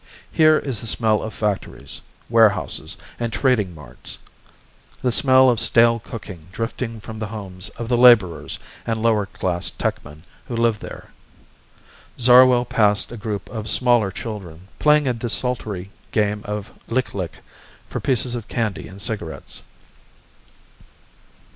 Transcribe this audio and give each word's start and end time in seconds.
Here 0.31 0.57
is 0.57 0.81
the 0.81 0.87
smell 0.87 1.21
of 1.21 1.31
factories, 1.31 2.01
warehouses, 2.27 2.97
and 3.19 3.31
trading 3.31 3.75
marts; 3.75 4.17
the 5.03 5.11
smell 5.11 5.47
of 5.47 5.59
stale 5.59 5.99
cooking 5.99 6.47
drifting 6.51 6.99
from 6.99 7.19
the 7.19 7.27
homes 7.27 7.69
of 7.77 7.87
the 7.87 7.99
laborers 7.99 8.57
and 8.87 8.99
lower 8.99 9.27
class 9.27 9.69
techmen 9.69 10.23
who 10.47 10.55
live 10.57 10.79
there. 10.79 11.11
Zarwell 12.19 12.65
passed 12.65 13.11
a 13.11 13.15
group 13.15 13.47
of 13.51 13.69
smaller 13.69 14.09
children 14.09 14.69
playing 14.79 15.07
a 15.07 15.13
desultory 15.13 15.91
game 16.11 16.41
of 16.45 16.71
lic 16.87 17.13
lic 17.13 17.39
for 17.87 17.99
pieces 17.99 18.33
of 18.33 18.47
candy 18.47 18.87
and 18.87 18.99
cigarettes. 18.99 19.61